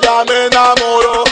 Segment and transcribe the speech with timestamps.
[0.00, 1.24] ella me enamoró.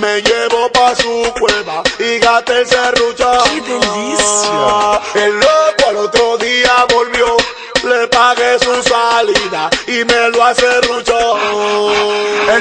[0.00, 3.30] Me llevo pa' su cueva y gaté el serrucho.
[3.44, 5.00] ¡Qué delicia!
[5.14, 7.36] El loco al otro día volvió.
[7.84, 11.15] Le pagué su salida y me lo acerruchó.
[11.15, 11.15] El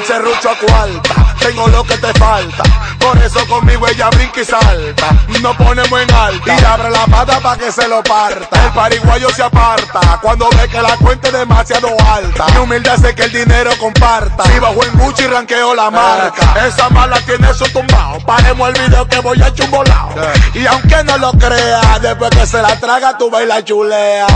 [0.05, 2.63] serrucho cuarta, tengo lo que te falta.
[2.99, 5.09] Por eso conmigo ella brinca y salta.
[5.41, 8.65] Nos ponemos en alta y abre la pata pa' que se lo parta.
[8.65, 12.47] El pariguayo se aparta cuando ve que la cuenta es demasiado alta.
[12.47, 14.43] Mi humilde hace que el dinero comparta.
[14.45, 16.65] Si bajo en Gucci ranqueo la marca.
[16.67, 18.19] Esa mala tiene su tumbao.
[18.25, 20.15] Paremos el video que voy a chumbolao.
[20.53, 24.27] Y aunque no lo crea, después que se la traga, tú la chulea.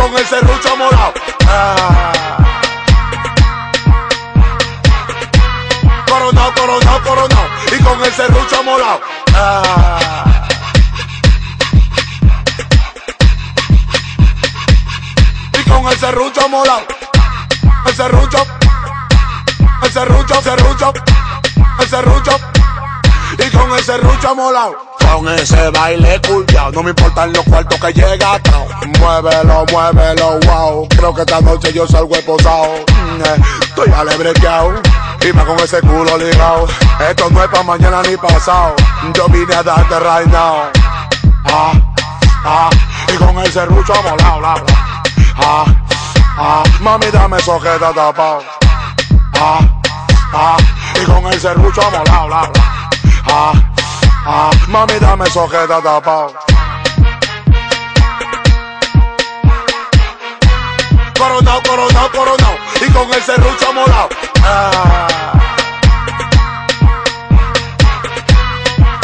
[0.00, 1.12] Con el serrucho morado.
[1.46, 2.38] Ah.
[6.08, 7.46] Coronao, coronao, coronao.
[7.72, 9.00] Y con el serrucho morado.
[9.34, 10.48] Ah.
[15.58, 16.86] Y con el serrucho morado.
[17.86, 18.46] El serrucho.
[19.82, 20.92] El serrucho, serrucho.
[21.78, 22.40] El serrucho.
[23.38, 26.70] Y con ese rucho molado Con ese baile culiao.
[26.72, 28.66] No me importan los cuartos que llega atao.
[28.98, 30.88] Muévelo, muévelo, wow.
[30.88, 32.68] Creo que esta noche yo salgo esposado.
[32.88, 34.80] Mm, eh, Estoy alebrequeado
[35.22, 36.66] y más con ese culo ligado
[37.08, 38.74] Esto no es pa' mañana ni pasado
[39.14, 40.70] Yo vine a darte right now.
[41.44, 41.72] Ah,
[42.44, 42.70] ah.
[43.12, 44.64] Y con el serrucho molado, la, la.
[45.36, 45.64] Ah,
[46.38, 46.62] ah.
[46.80, 48.42] Mami dame sojeta tapao.
[49.34, 49.60] Ah,
[50.32, 50.56] ah.
[51.00, 52.52] Y con el serrucho molado, la, la.
[53.26, 53.52] Ah,
[54.70, 56.32] mami dame sojeta tapao.
[61.18, 62.56] Coronao, coronao, coronao.
[62.80, 64.08] Y con el serrucho molao.
[64.44, 65.32] Ah.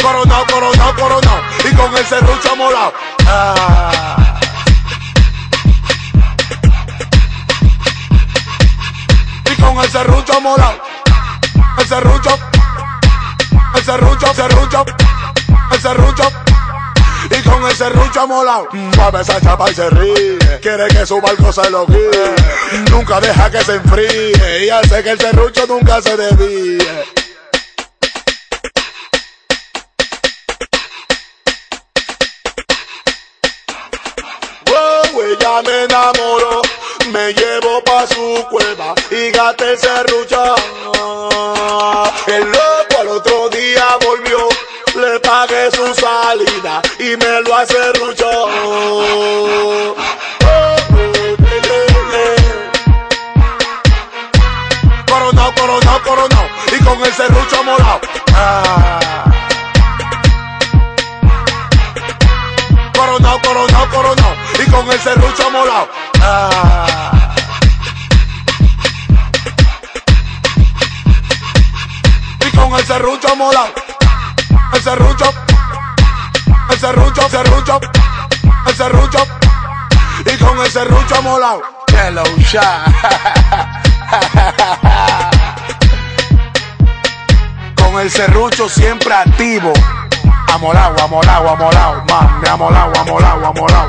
[0.01, 1.39] Coronao, coronao, coronao.
[1.69, 2.93] Y con el serrucho molao.
[3.27, 4.39] Ah.
[9.59, 10.75] Con el serrucho molao.
[11.77, 12.37] El serrucho
[13.77, 14.85] el serrucho, serrucho,
[15.71, 16.23] el serrucho.
[17.29, 20.37] Y con el serrucho molao, mueve esa chapa y se ríe.
[20.61, 22.35] Quiere que su barco se lo guíe.
[22.89, 24.65] Nunca deja que se enfríe.
[24.65, 26.77] Y hace que el serrucho nunca se desvíe.
[34.67, 36.61] Wow, ella me enamoró.
[37.11, 40.55] Me llevo pa' su cueva y gaté el serrucho.
[42.27, 44.56] El loco al otro día volvió.
[45.69, 48.29] Su salida y me lo acerruchó.
[55.05, 56.47] Coronao, coronao, coronao.
[56.71, 57.99] Y con el serrucho morado.
[58.33, 59.25] Ah.
[62.95, 64.35] Coronao, coronao.
[64.65, 65.51] Y con el serrucho.
[66.21, 67.35] Ah.
[72.39, 73.67] Y con el serrucho molao.
[74.73, 75.56] El serrucho.
[76.77, 77.79] El serrucho, serrucho.
[78.67, 79.25] El serrucho.
[80.31, 81.59] Y con el serrucho molao.
[81.87, 82.83] Hello, Sha.
[87.75, 89.73] Con el serrucho siempre activo.
[90.53, 93.86] Amolao, amolao, amolao, mami, amolao, amolao, amolao.